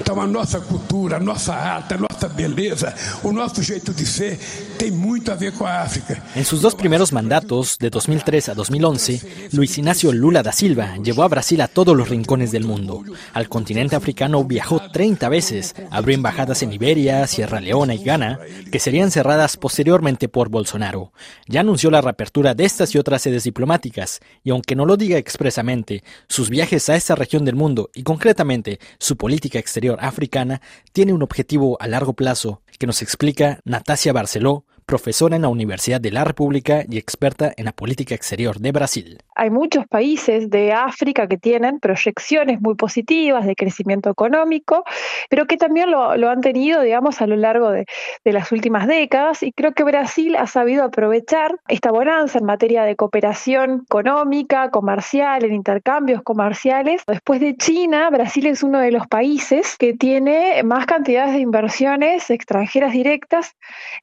[0.00, 4.38] Então a nossa cultura, a nossa arte, a nossa beleza, o nosso jeito de ser
[4.78, 6.22] tem muito a ver com a África.
[6.34, 11.22] En sus dos primeros mandatos, de 2003 a 2011, Luis Ignacio Lula da Silva llevó
[11.22, 13.02] a Brasil a todos los rincones del mundo.
[13.34, 18.38] Al continente africano viajó 30 veces, abrió embajadas en Liberia, Sierra Leona y Ghana,
[18.72, 21.12] que serían cerradas posteriormente por Bolsonaro.
[21.46, 25.18] Ya anunció la reapertura de estas y otras sedes diplomáticas, y aunque no lo diga
[25.18, 30.60] expresamente, sus viajes a esta región del mundo y concretamente su política exterior africana
[30.92, 36.00] tiene un objetivo a largo plazo que nos explica Natasia Barceló, profesora en la Universidad
[36.00, 39.18] de la República y experta en la política exterior de Brasil.
[39.36, 44.82] Hay muchos países de África que tienen proyecciones muy positivas de crecimiento económico,
[45.28, 47.86] pero que también lo, lo han tenido, digamos, a lo largo de,
[48.24, 49.44] de, las últimas décadas.
[49.44, 55.44] Y creo que Brasil ha sabido aprovechar esta bonanza en materia de cooperación económica, comercial,
[55.44, 57.04] en intercambios comerciales.
[57.06, 62.28] Después de China, Brasil es uno de los países que tiene más cantidades de inversiones
[62.28, 63.54] extranjeras directas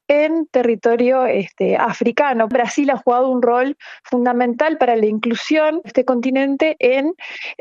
[0.07, 2.47] en territorio territorio este, africano.
[2.47, 7.13] Brasil ha jugado un rol fundamental para la inclusión de este continente en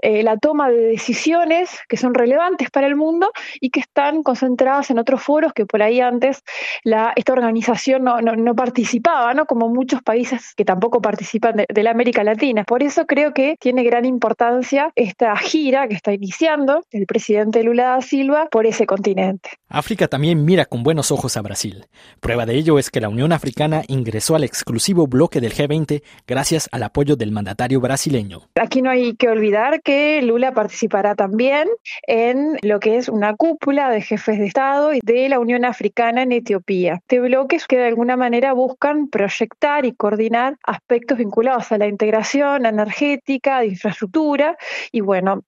[0.03, 4.91] eh, la toma de decisiones que son relevantes para el mundo y que están concentradas
[4.91, 6.43] en otros foros que por ahí antes
[6.85, 9.47] esta organización no, participaba, ¿no?
[9.47, 12.65] como muchos países que tampoco participan de la América Latina.
[12.65, 17.91] Por eso creo que tiene gran importancia esta gira que está iniciando el presidente Lula
[17.91, 19.51] da Silva por ese continente.
[19.69, 21.87] África también mira con buenos ojos a Brasil.
[22.21, 26.69] Prueba de ello es que la Unión Africana ingresó al exclusivo bloque del G20 gracias
[26.71, 28.43] al apoyo del mandatario brasileño.
[28.55, 31.69] Aquí no hay que olvidar que Lula participará también
[32.07, 36.23] en lo que es una cúpula de jefes de Estado y de la Unión Africana
[36.23, 37.01] en Etiopía.
[37.03, 41.89] Este bloque es que de alguna manera buscan proyectar y coordinar aspectos vinculados a la
[41.89, 44.57] integración energética, de infraestructura
[44.93, 45.43] y bueno,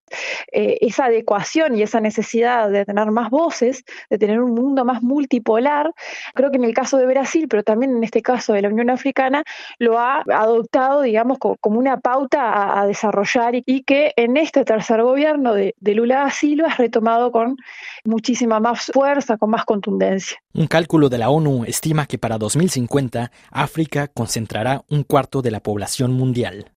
[0.52, 5.02] eh, esa adecuación y esa necesidad de tener más voces, de tener un mundo más
[5.02, 5.92] multipolar,
[6.34, 8.90] creo que en el caso de Brasil pero también en este caso de la Unión
[8.90, 9.44] Africana,
[9.78, 15.54] lo ha adoptado, digamos, como una pauta a, desarrollar y, que en este tercer gobierno
[15.54, 17.56] de, de Lula da Silva es retomado con
[18.04, 20.38] muchísima más fuerza, con más contundencia.
[20.54, 25.60] Un cálculo de la ONU estima que para 2050 África concentrará un cuarto de la
[25.60, 26.72] población mundial.